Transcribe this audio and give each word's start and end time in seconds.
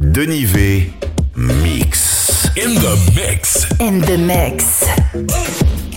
Denis 0.00 0.44
V. 0.52 0.94
Mix. 1.34 2.56
In 2.56 2.74
the 2.74 3.12
mix. 3.16 3.66
In 3.80 3.98
the 3.98 4.16
mix. 4.16 5.87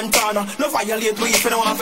Montana. 0.00 0.46
No 0.58 0.70
violate 0.70 1.18
me 1.20 1.28
if 1.28 1.44
you 1.44 1.50
don't 1.50 1.60
want 1.60 1.78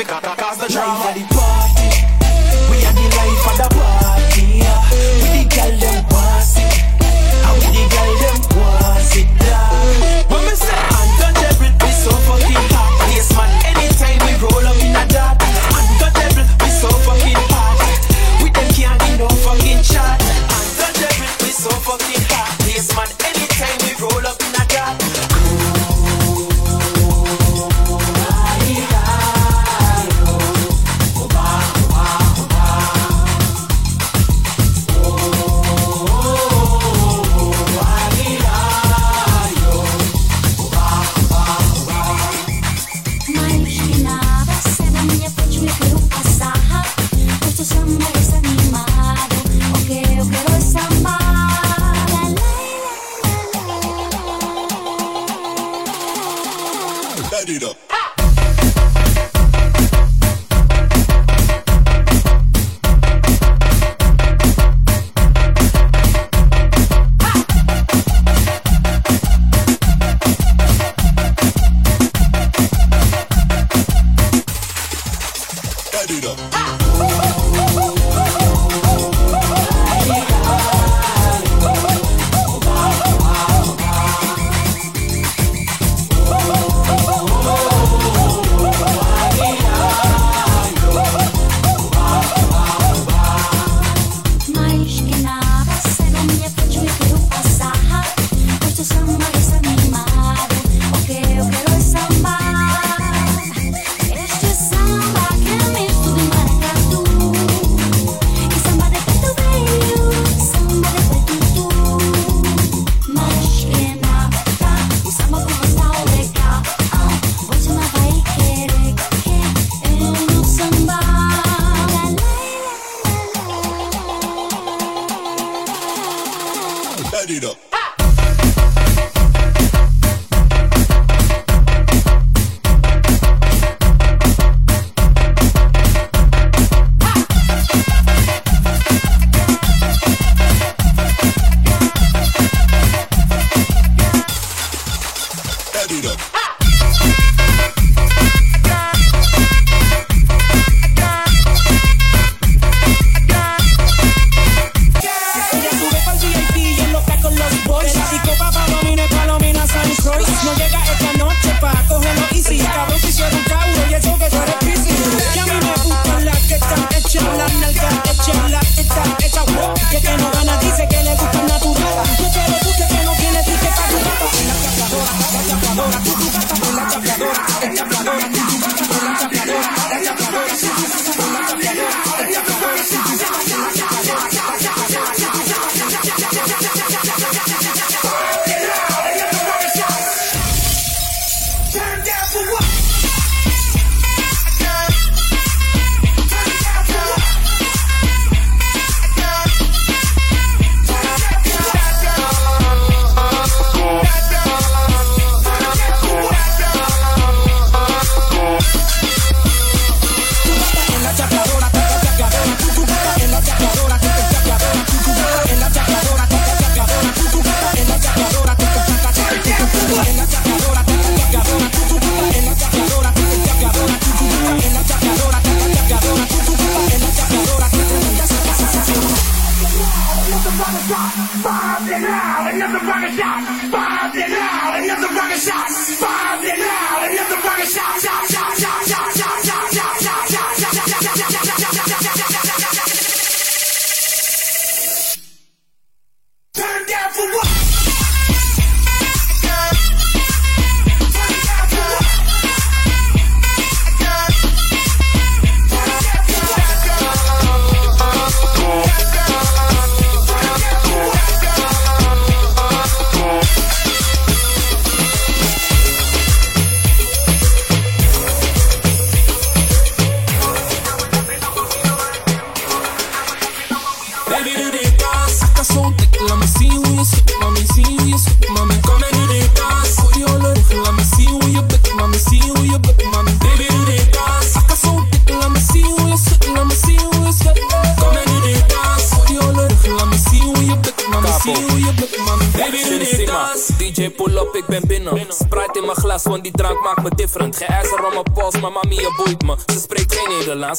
Don't 177.91 178.48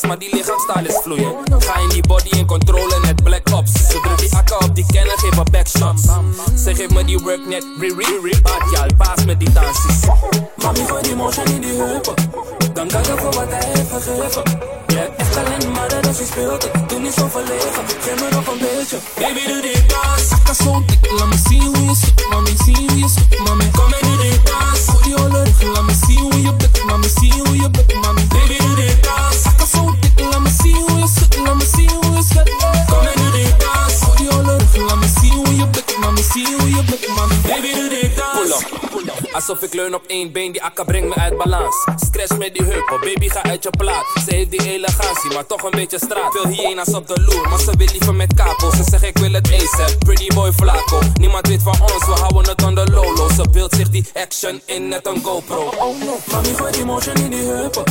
maar 0.07 0.19
die 0.19 0.35
lichaamstaal 0.35 0.85
is 0.85 0.99
vloeiend. 1.03 1.63
Ga 1.63 1.79
in 1.79 1.89
die 1.89 2.01
body 2.07 2.29
in 2.29 2.45
controle, 2.45 2.99
net 3.01 3.23
black 3.23 3.49
ops. 3.53 3.71
Ze 3.71 3.99
druk 4.01 4.17
die 4.17 4.35
akka 4.35 4.55
op 4.55 4.75
die 4.75 4.85
kennen, 4.85 5.17
geef 5.17 5.35
wat 5.35 5.51
backshots. 5.51 6.03
Ze 6.63 6.75
geeft 6.75 6.93
me 6.93 7.05
die 7.05 7.19
work 7.19 7.45
net. 7.45 7.65
Bad 8.41 8.79
al 8.79 8.95
paas 8.97 9.25
met 9.25 9.39
die 9.39 9.51
dansies. 9.51 9.99
Mami, 10.55 10.85
gooi 10.87 11.01
die 11.01 11.15
motion 11.15 11.45
in 11.45 11.61
die 11.61 11.73
heupen. 11.73 12.13
Dan 12.73 12.87
kan 12.87 13.03
je 13.03 13.13
voor 13.17 13.33
wat 13.33 13.49
hij 13.49 13.65
heeft 13.73 13.91
gegeven. 13.91 14.43
Je 14.87 15.09
echt 15.17 15.37
alleen 15.37 15.71
maar 15.71 15.89
dat 15.89 16.07
als 16.07 16.17
je 16.17 16.25
speelt. 16.25 16.69
Doe 16.87 16.99
niet 16.99 17.13
zo 17.13 17.27
verlegen, 17.27 17.83
geef 18.01 18.19
me 18.21 18.35
nog 18.35 18.47
een 18.47 18.59
beetje. 18.59 18.97
Baby, 19.19 19.47
doe 19.47 19.61
die 19.61 19.85
dans. 19.85 20.31
Akka 20.31 20.53
zo'n 20.53 20.85
dik, 20.85 21.11
laat 21.11 21.27
me 21.27 21.37
zien 21.49 21.61
hoe 21.61 21.85
je. 21.85 22.27
Mami, 22.29 22.55
zie 22.65 22.75
hoe 22.75 22.97
je 22.97 23.41
mami. 23.45 23.68
Alsof 39.49 39.63
ik 39.63 39.73
leun 39.73 39.95
op 39.95 40.03
één 40.07 40.31
been, 40.31 40.51
die 40.51 40.63
akka 40.63 40.83
brengt 40.83 41.15
me 41.15 41.21
uit 41.21 41.37
balans 41.37 42.08
crash 42.19 42.37
met 42.37 42.53
die 42.53 42.65
heupen. 42.65 42.99
Baby, 42.99 43.29
ga 43.29 43.43
uit 43.43 43.63
je 43.63 43.69
plaat. 43.69 44.05
Ze 44.25 44.35
heeft 44.35 44.51
die 44.51 44.73
elegantie, 44.73 45.33
maar 45.33 45.45
toch 45.45 45.63
een 45.63 45.71
beetje 45.71 45.97
straat. 45.97 46.31
Veel 46.31 46.47
hyena's 46.47 46.93
op 46.93 47.07
de 47.07 47.21
loer, 47.21 47.49
maar 47.49 47.59
ze 47.59 47.73
wil 47.77 47.87
liever 47.91 48.15
met 48.15 48.33
kapel. 48.33 48.71
Ze 48.71 48.83
zegt 48.89 49.03
ik 49.03 49.17
wil 49.17 49.31
het 49.31 49.51
ASAP, 49.53 49.95
pretty 49.99 50.27
boy 50.33 50.51
Flaco. 50.51 50.99
Niemand 51.13 51.47
weet 51.47 51.63
van 51.63 51.81
ons, 51.81 52.05
we 52.05 52.11
houden 52.11 52.51
het 52.51 52.63
on 52.63 52.75
the 52.75 52.91
low 52.91 53.31
Ze 53.35 53.49
beeldt 53.51 53.75
zich 53.75 53.89
die 53.89 54.05
action 54.13 54.61
in 54.65 54.87
net 54.87 55.07
een 55.07 55.23
GoPro. 55.23 55.71
Oh 55.77 55.99
no, 56.05 56.17
mami, 56.31 56.53
gooi 56.55 56.71
die 56.71 56.85
motion 56.85 57.15
in 57.15 57.29
die 57.29 57.43
heupen. 57.43 57.83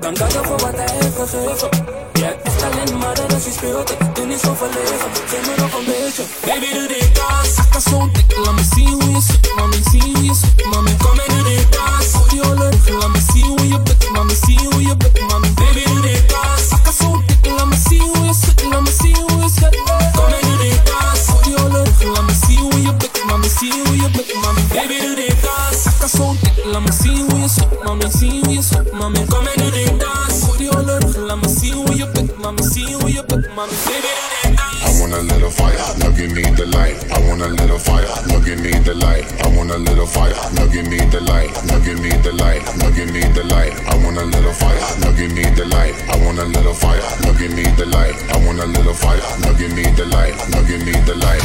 Dank 0.00 0.18
dat 0.18 0.32
je 0.32 0.38
voor 0.42 0.58
wat 0.58 0.74
hij 0.74 0.90
heeft 0.90 1.16
gegeven. 1.16 1.68
Jij 2.12 2.26
hebt 2.26 2.46
echt 2.46 2.62
alleen 2.62 2.98
maar 2.98 3.14
dat 3.14 3.44
je 3.44 3.50
speelt. 3.50 3.96
Doe 4.14 4.26
niet 4.26 4.40
zo 4.40 4.54
verlegen, 4.54 5.10
geef 5.26 5.46
me 5.46 5.62
nog 5.62 5.78
een 5.78 5.84
beetje. 5.84 6.22
Baby, 6.46 6.72
doe 6.72 6.88
dit 6.88 7.14
dans. 7.14 7.58
Ik 7.58 7.90
kan 7.90 8.10
dik, 8.12 8.36
laat 8.44 8.54
me 8.54 8.64
zien 8.74 8.88
hoe 8.88 9.10
je 9.10 9.20
zit. 9.20 9.54
Mami, 9.56 9.82
zie 9.90 10.02
hoe 10.02 10.24
je 10.24 10.34
zit, 10.34 10.64
mami. 10.70 10.96
Kom 10.96 11.18
en 11.18 11.34
doe 11.34 11.44
dit 11.44 11.72
dans. 11.72 12.28
Die 12.28 12.42
olle 12.42 12.70
laat 12.98 13.08
me 13.08 13.20
zien 13.32 13.44
hoe 13.44 13.65
je 13.65 13.65
mami. 13.70 15.48
Baby. 15.54 15.80
Ik 16.10 16.82
kan 16.82 16.92
zo 16.92 17.22
dik, 17.26 17.46
laat 17.56 17.66
me 17.66 17.76
zien 17.88 18.00
hoe 18.00 18.24
je 18.24 18.34
zit. 18.34 18.64
Laat 18.70 18.80
me 18.80 18.92
zien 19.00 19.16
hoe 19.16 19.42
je 19.42 19.48
zit. 19.48 19.82
Kom 20.14 20.32
en 20.32 20.48
doe 20.48 20.56
dit 20.58 20.80
dans. 20.86 21.28
Gooi 21.28 21.42
die 21.44 21.64
olle 21.64 21.82
laat 22.14 22.22
me 22.26 22.34
zien 22.46 22.58
hoe 22.58 22.82
je 22.82 22.92
bent. 22.94 23.24
Mami, 23.26 23.48
zie 23.58 23.72
hoe 23.84 23.96
je 23.96 24.10
bent, 24.10 24.34
mami. 24.42 24.60
Baby, 24.68 25.00
doe 25.00 25.14
dit 25.16 25.34
dans. 25.42 25.84
Ik 25.84 25.92
kan 25.98 26.08
zo 26.08 26.36
dik, 26.40 26.64
laat 26.64 26.82
me 26.82 26.92
zien 27.02 27.30
hoe 27.30 27.40
je 27.40 27.48
zit. 27.48 27.84
Mami, 27.84 28.04
zie 28.18 28.40
hoe 28.44 28.52
je 28.52 28.62
zit, 28.62 28.92
mami. 28.92 29.24
Kom 29.28 29.46
en 29.46 29.62
doe 29.62 29.70
dit 29.70 30.00
dans. 30.00 30.42
Gooi 30.44 30.58
die 30.58 30.70
olle 30.76 30.98
laat 31.26 31.40
me 31.42 31.48
zien 31.60 31.72
hoe 31.72 31.96
je 31.96 32.06
bent. 32.10 32.38
Mami, 32.42 32.62
zie 32.72 32.94
hoe 32.94 33.12
je 33.12 33.24
bent, 33.26 33.46
mami. 33.54 33.72
Baby, 33.84 34.12
doe 34.42 34.50
dit 34.50 34.60
I 34.86 35.00
want 35.00 35.12
a 35.12 35.20
little 35.20 35.50
fire, 35.50 35.94
no 36.16 36.22
give 36.22 36.34
me 36.34 36.42
the 36.56 36.66
light. 36.66 36.96
I 37.12 37.20
want 37.28 37.42
a 37.42 37.48
little 37.48 37.78
fire, 37.78 38.08
no 38.28 38.40
give 38.40 38.60
me 38.60 38.72
the 38.72 38.94
light. 38.94 39.24
I 39.44 39.48
want 39.54 39.70
a 39.70 39.76
little 39.76 40.06
fire, 40.06 40.32
no 40.54 40.66
give 40.68 40.88
me 40.88 40.98
the 40.98 41.20
light. 41.20 41.52
No 41.66 41.78
give 41.80 42.00
me 42.00 42.08
the 42.08 42.32
light, 42.32 42.62
no 42.78 42.90
give 42.90 43.12
me 43.12 43.20
the 43.20 43.44
light. 43.44 43.74
I 43.84 43.96
want 44.02 44.16
a 44.16 44.24
little 44.24 44.52
fire, 44.52 44.80
no 45.00 45.12
give 45.12 45.32
me 45.32 45.44
the 45.44 45.66
light. 45.66 45.94
I 46.08 46.16
want 46.24 46.38
a 46.38 46.44
little 46.44 46.74
fire, 46.74 47.02
no 47.20 47.32
give 47.34 47.52
me 47.52 47.64
the 47.76 47.86
light. 47.86 48.16
I 48.32 48.38
want 48.46 48.60
a 48.60 48.66
little 48.66 48.94
fire, 48.94 49.20
no 49.40 49.52
give 49.54 49.74
me 49.74 49.84
the 49.92 50.06
light. 50.06 50.34
No 50.48 50.64
give 50.64 50.84
me 50.86 50.92
the 51.04 51.16
light. 51.16 51.44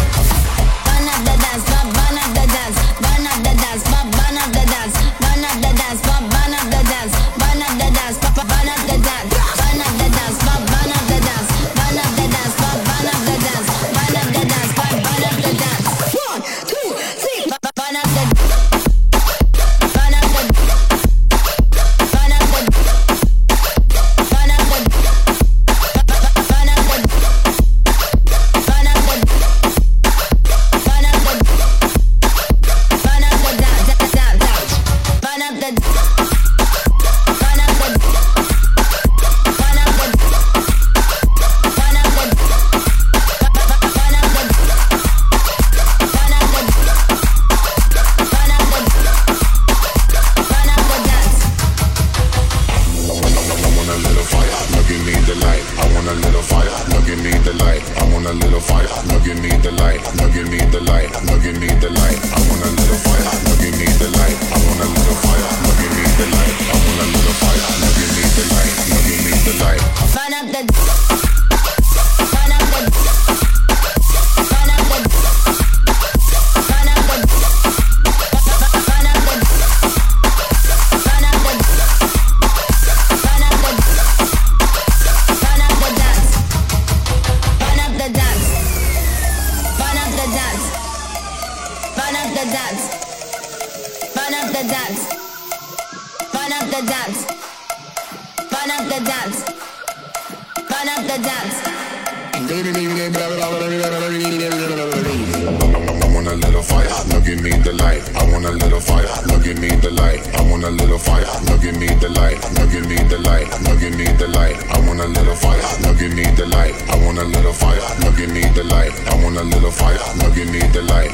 Burn 0.87 1.07
up 1.09 1.19
the 1.27 1.35
dance, 1.35 1.80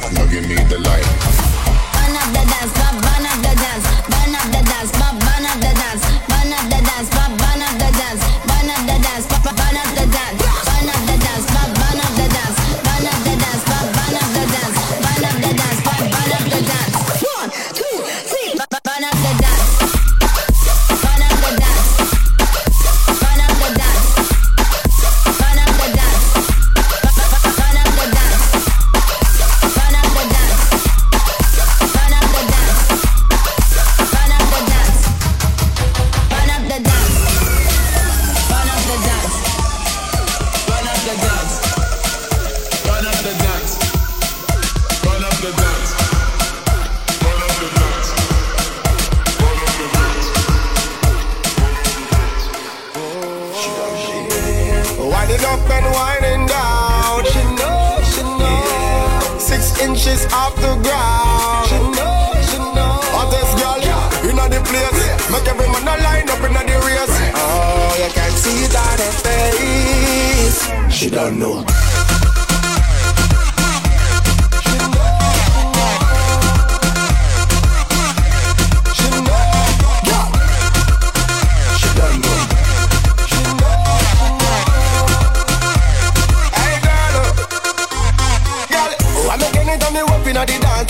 Nugget. 0.06 0.37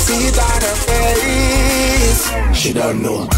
See 0.00 0.26
it 0.28 0.38
on 0.38 0.60
her 0.66 0.76
face. 0.86 2.22
She 2.58 2.72
don't 2.72 3.02
know. 3.02 3.28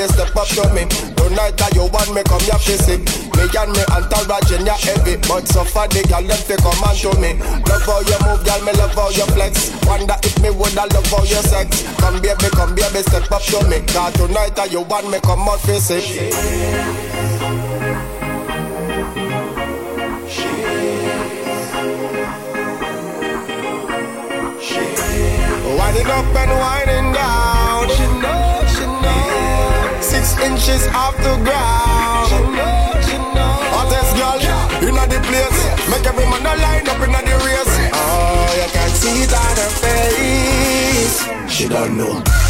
baby, 0.00 0.12
step 0.12 0.36
up 0.36 0.48
to 0.48 0.74
me. 0.74 1.09
Tonight 1.30 1.54
that 1.62 1.70
you 1.78 1.86
want 1.94 2.10
me, 2.10 2.26
come 2.26 2.42
here 2.42 2.58
physic. 2.58 3.06
Me 3.38 3.46
and 3.54 3.70
me 3.70 3.82
entourage 3.94 4.50
in 4.50 4.66
your 4.66 4.74
heavy, 4.74 5.14
but 5.30 5.46
so 5.46 5.62
far 5.62 5.86
the 5.86 6.02
girl 6.10 6.26
them 6.26 6.34
fi 6.42 6.58
come 6.58 6.82
on 6.82 6.90
to 6.98 7.14
me. 7.22 7.38
Love 7.70 7.86
how 7.86 8.02
you 8.02 8.18
move, 8.26 8.42
girl, 8.42 8.58
me 8.66 8.74
love 8.74 8.90
how 8.98 9.14
you 9.14 9.22
flex. 9.30 9.70
Wonder 9.86 10.18
if 10.26 10.34
me 10.42 10.50
woulda 10.50 10.90
love 10.90 11.06
how 11.06 11.22
you 11.22 11.38
sex. 11.46 11.86
Come 12.02 12.18
baby, 12.18 12.50
come 12.50 12.74
baby, 12.74 13.06
step 13.06 13.30
up 13.30 13.46
to 13.46 13.62
me. 13.70 13.78
Cause 13.86 14.10
tonight 14.18 14.58
that 14.58 14.74
you 14.74 14.82
want 14.82 15.06
me, 15.06 15.22
come 15.22 15.46
out 15.46 15.62
physic. 15.62 16.02
Winding 25.78 26.10
up 26.10 26.34
and 26.34 26.50
winding 26.58 27.12
down. 27.14 27.49
Inches 30.70 30.86
off 30.88 31.16
the 31.18 31.34
ground. 31.44 32.30
Hottest 33.74 34.16
girl 34.16 34.38
inna 34.86 35.06
the 35.06 35.20
place. 35.26 35.60
Make 35.90 36.06
every 36.06 36.24
man 36.24 36.46
a 36.46 36.54
line 36.60 36.88
up 36.88 37.00
inna 37.00 37.20
the 37.22 37.36
race. 37.44 37.74
Oh, 37.92 38.54
you 38.56 38.68
can 38.72 38.90
see 38.90 39.22
it 39.22 39.32
on 39.32 39.56
her 39.62 39.70
face. 39.82 41.52
She 41.52 41.68
don't 41.68 41.96
know. 41.96 42.49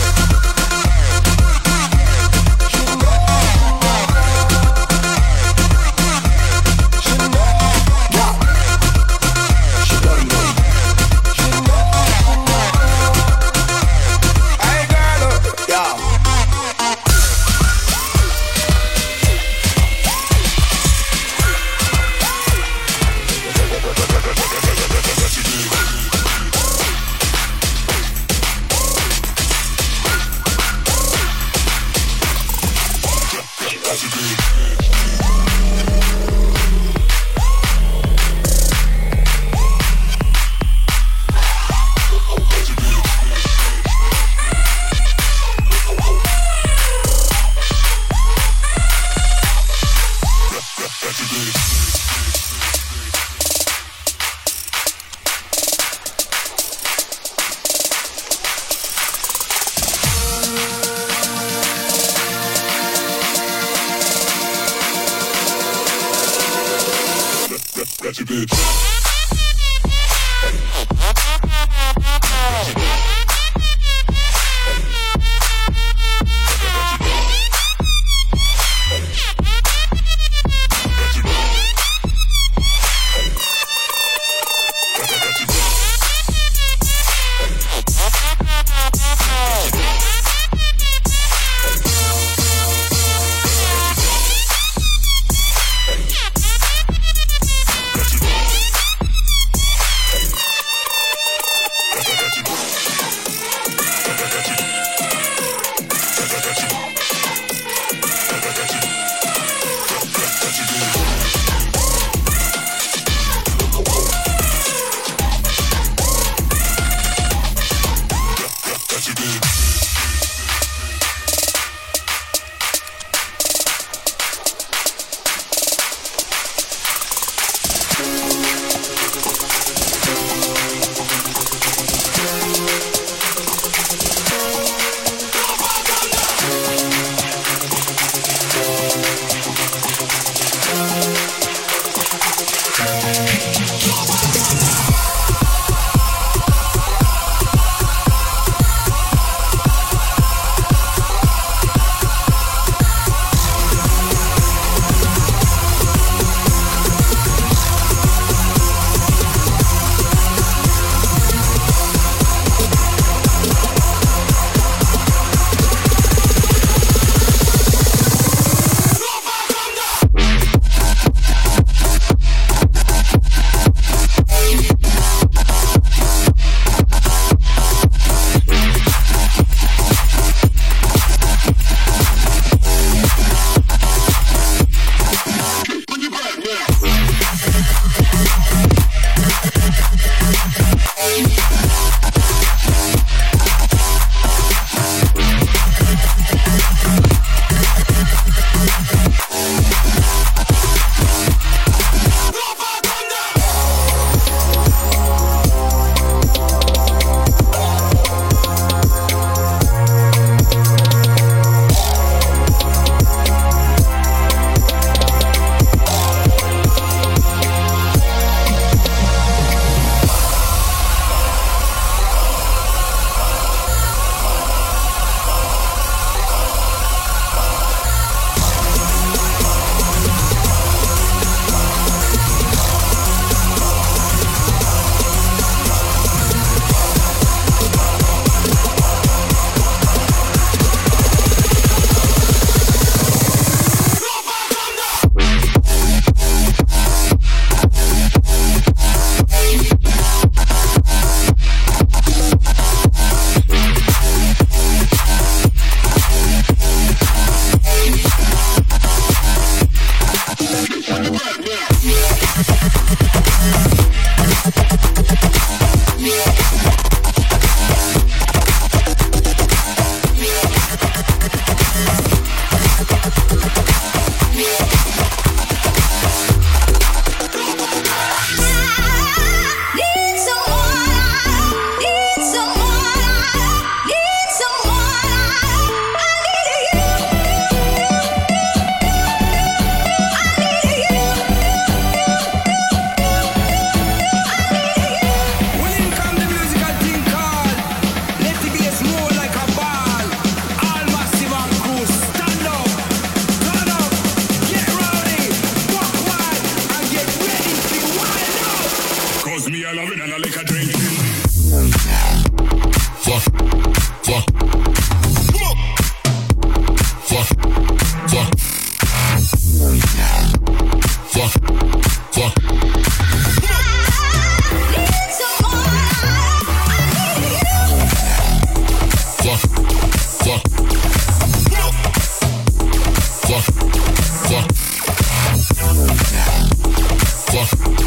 Do 337.50 337.79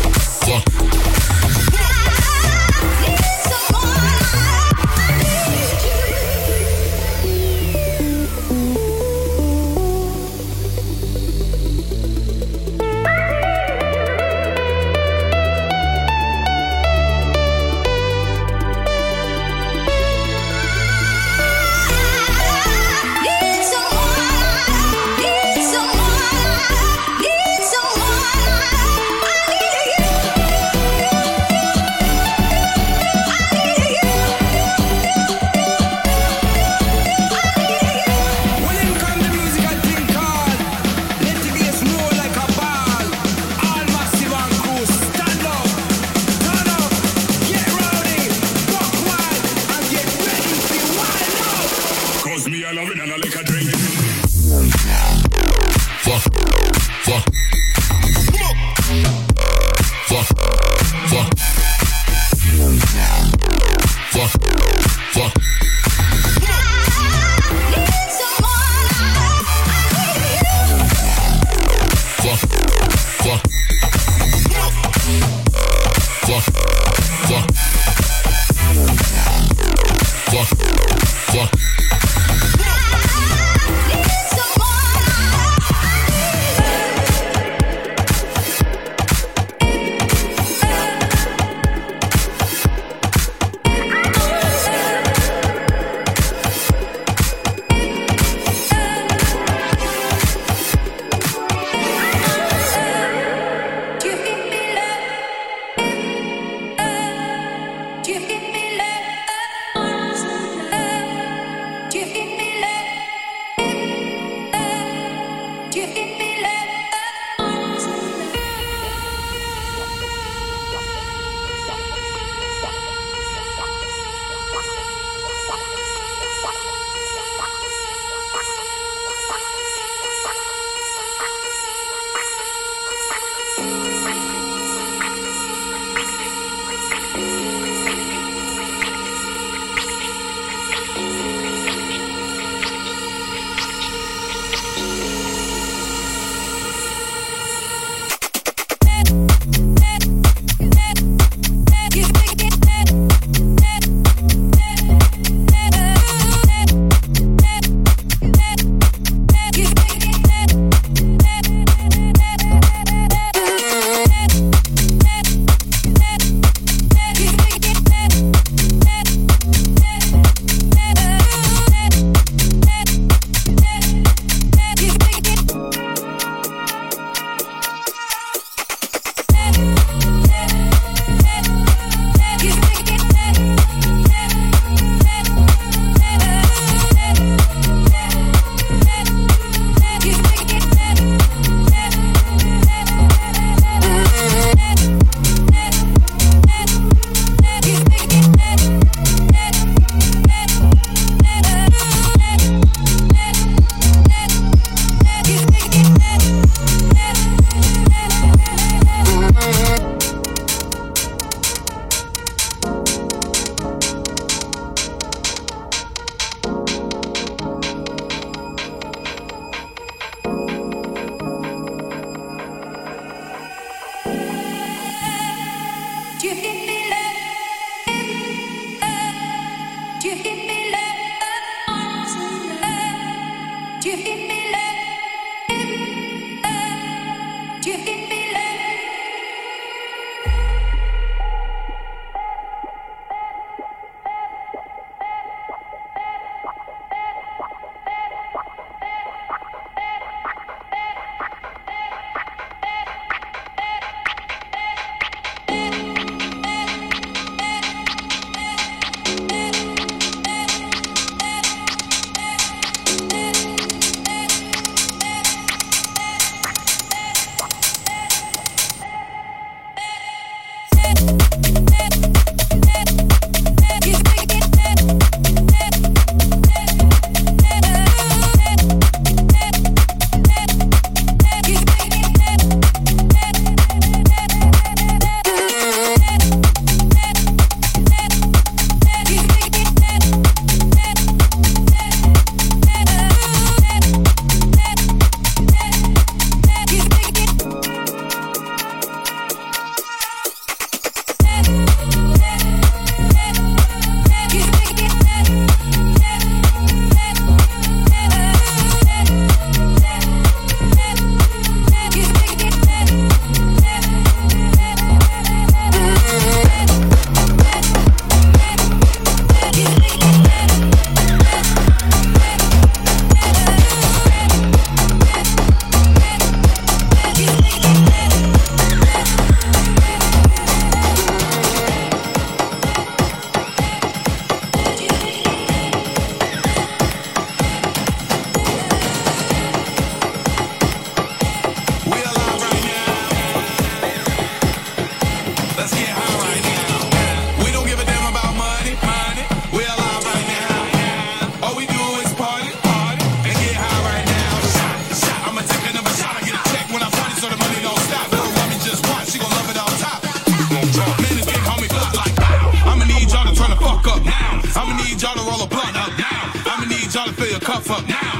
y'all 366.93 367.05
to 367.05 367.13
fill 367.13 367.27
your 367.27 367.39
cup 367.39 367.67
up 367.71 367.87
now. 367.87 368.12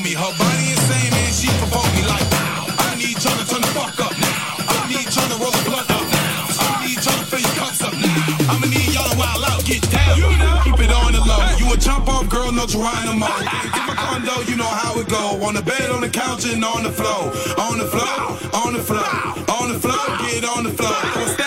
Me. 0.00 0.14
Her 0.14 0.32
body 0.38 0.66
insane 0.74 1.12
and 1.12 1.34
she 1.34 1.48
provoke 1.60 1.86
me 1.94 2.02
like 2.08 2.26
wow. 2.32 2.66
I 2.82 2.96
need 2.96 3.14
y'all 3.22 3.36
to 3.36 3.46
turn 3.46 3.62
the 3.62 3.70
fuck 3.76 3.94
up 4.00 4.14
now. 4.18 4.64
I 4.66 4.88
need 4.90 5.06
y'all 5.06 5.28
to 5.28 5.36
roll 5.38 5.54
the 5.54 5.62
blunt 5.70 5.90
up 5.90 6.02
now. 6.02 6.50
I 6.50 6.86
need 6.86 6.98
y'all 6.98 7.14
to 7.14 7.26
fill 7.30 7.42
your 7.42 7.56
cups 7.60 7.82
up 7.82 7.94
now. 7.94 8.50
I'ma 8.50 8.66
need 8.66 8.90
y'all 8.90 9.06
to 9.10 9.16
wild 9.18 9.44
out, 9.44 9.62
get 9.64 9.82
down. 9.90 10.18
You 10.18 10.30
know. 10.40 10.60
Keep 10.64 10.80
it 10.80 10.90
on 10.90 11.12
the 11.12 11.22
low. 11.22 11.42
You 11.60 11.66
a 11.72 11.76
jump 11.76 12.08
off 12.08 12.28
girl, 12.28 12.50
no 12.50 12.66
Geronimo. 12.66 13.28
Get 13.28 13.84
my 13.86 13.94
condo, 13.94 14.42
you 14.50 14.56
know 14.56 14.72
how 14.82 14.98
it 14.98 15.08
go. 15.08 15.38
On 15.46 15.54
the 15.54 15.62
bed, 15.62 15.90
on 15.90 16.00
the 16.00 16.10
couch, 16.10 16.44
and 16.46 16.64
on 16.64 16.82
the 16.82 16.90
floor. 16.90 17.30
On 17.60 17.78
the 17.78 17.86
floor, 17.86 18.34
on 18.64 18.72
the 18.72 18.82
floor, 18.82 19.14
on 19.58 19.68
the 19.70 19.78
floor, 19.78 20.04
get 20.26 20.44
on 20.44 20.64
the 20.64 20.72
floor. 20.74 21.43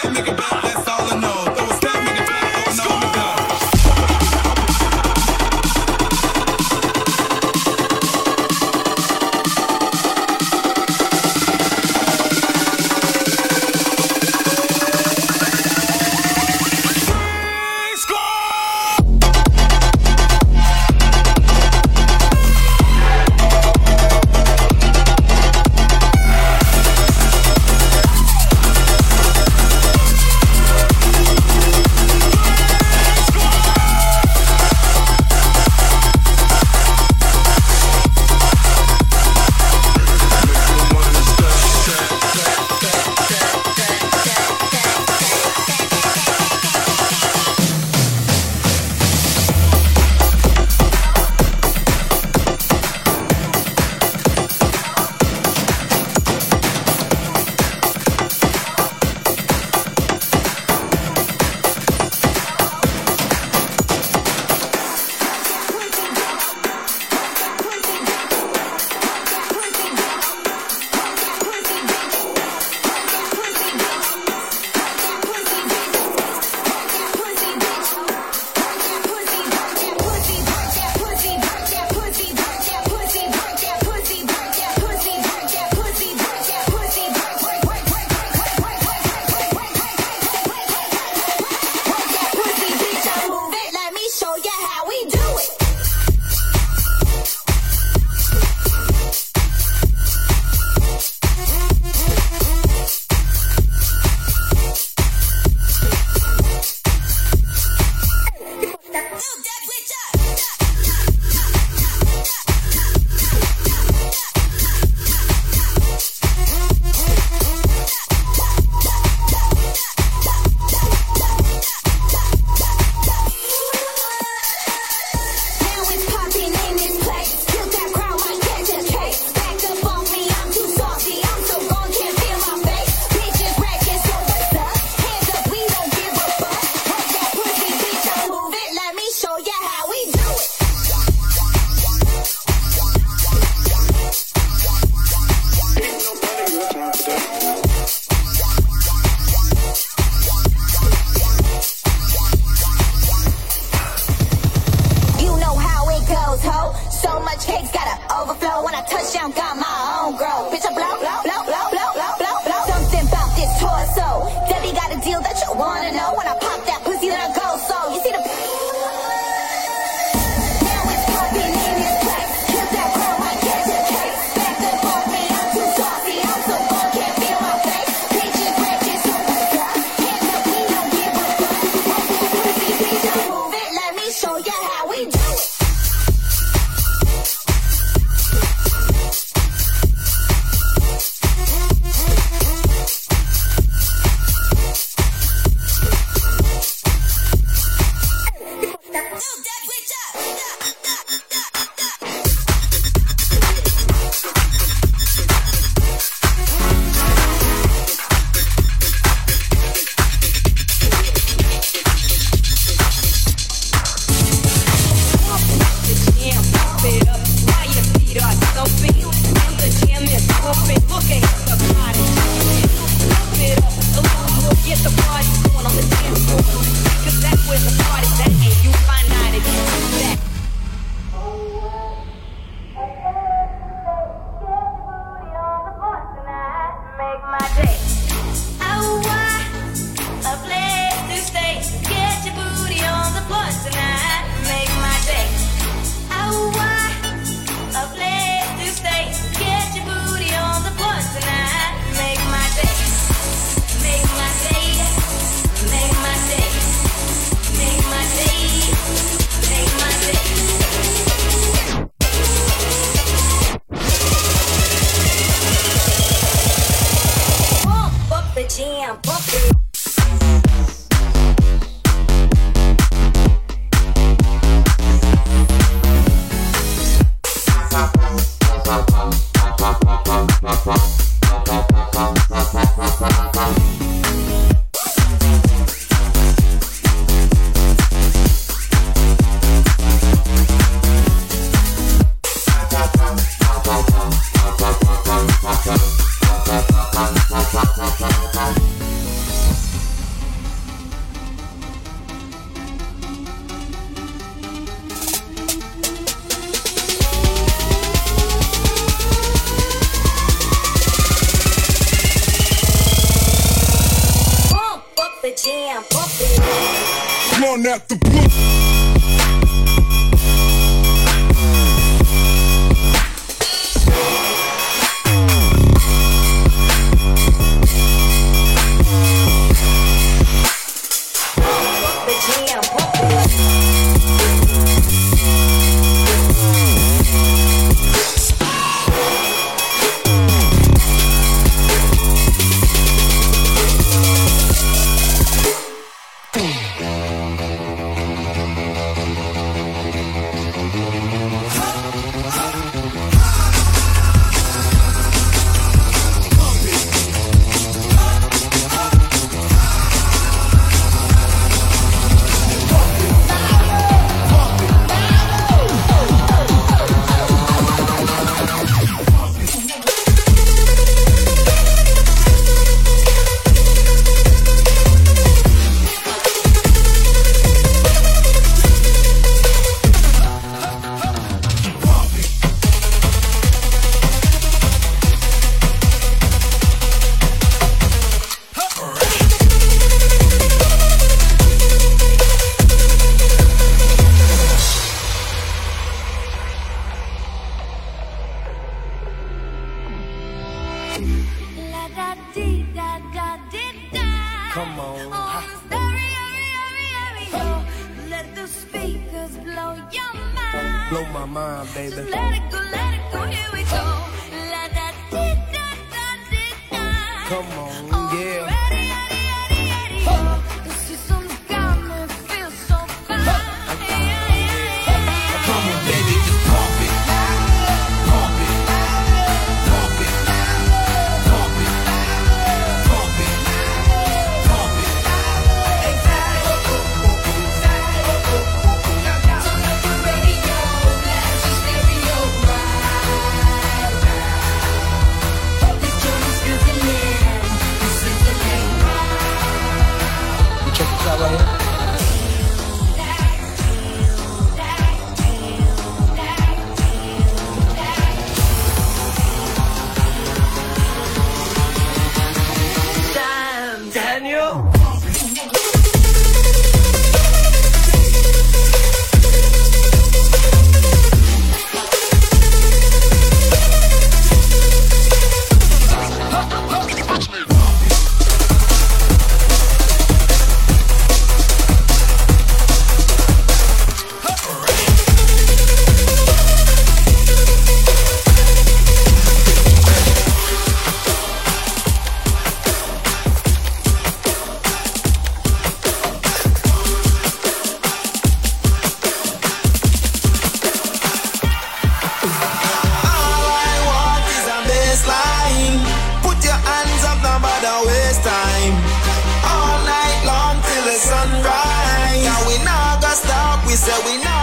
that 513.85 514.01
we 514.05 514.17
know. 514.23 514.36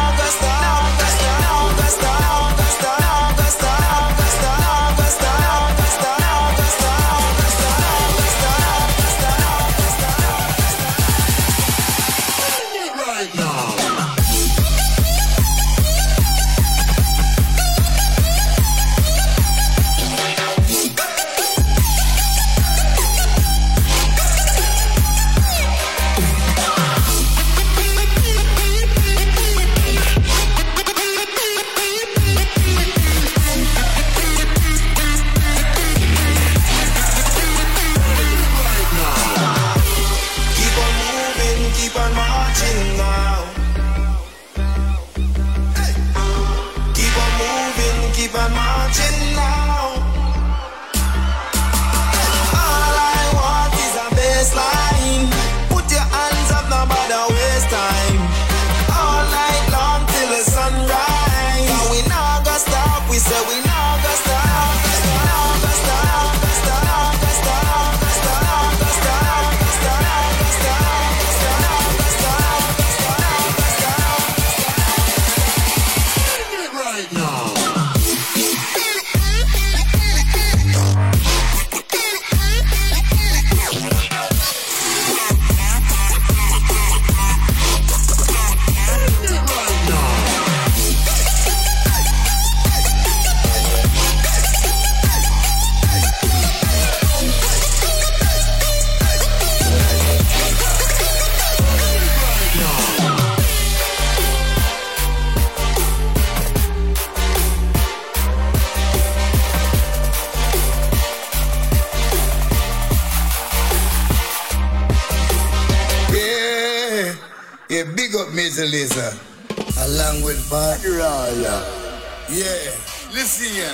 Indian. 123.44 123.73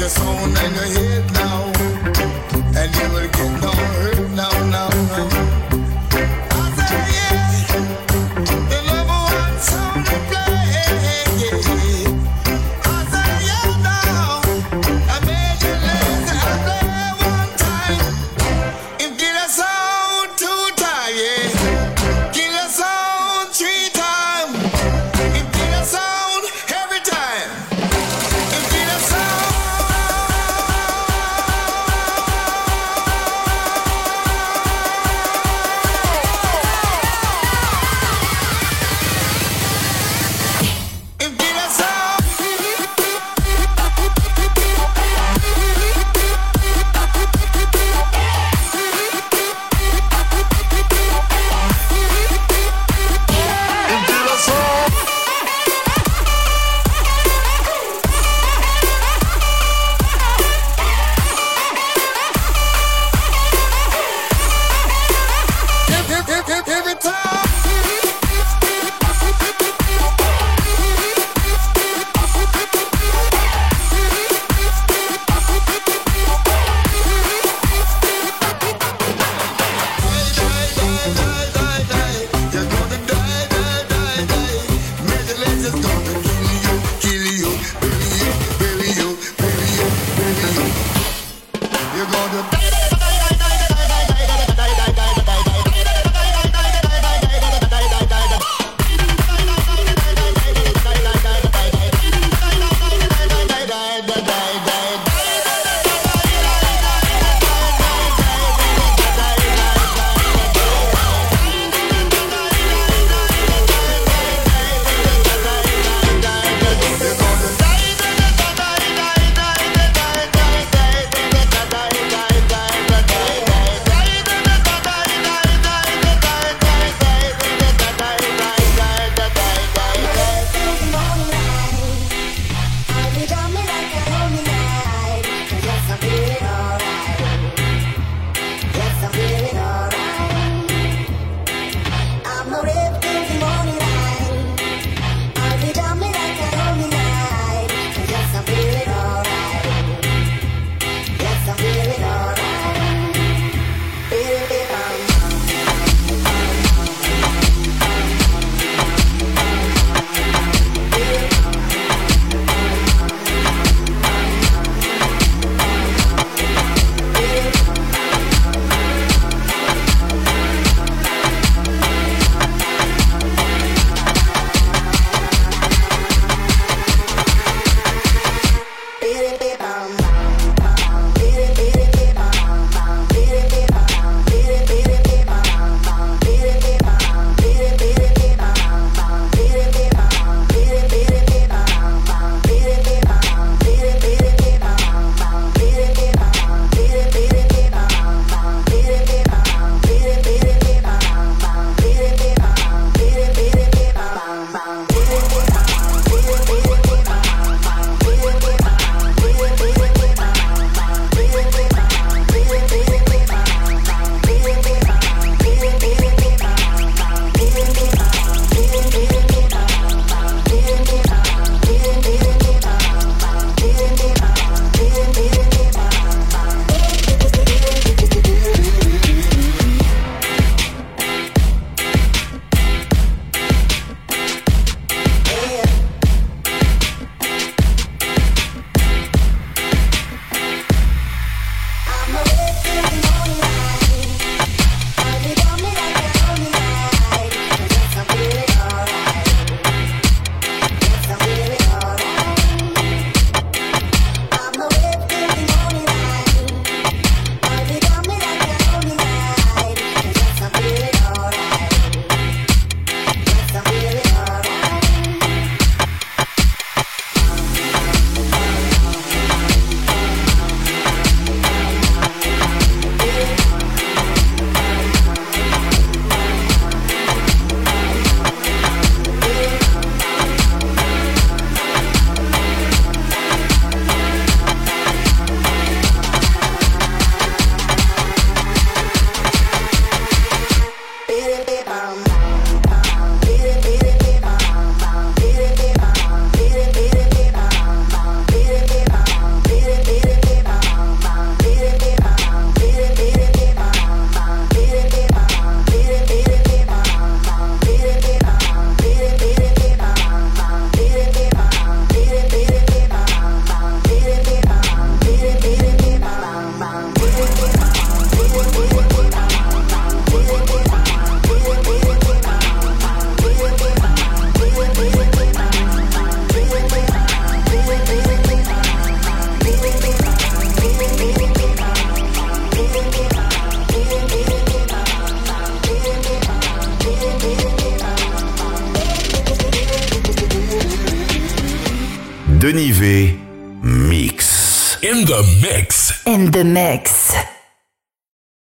your 0.00 0.08
soul 0.08 0.34
and 0.34 0.74
your 0.76 0.84
head 0.96 1.32
now, 1.34 1.72
and 2.74 2.96
you 2.96 3.08
will 3.12 3.28
get 3.28 3.60
no 3.60 3.70
hurt 3.70 4.30
now, 4.30 4.70
now, 4.70 4.88
now. 4.88 5.59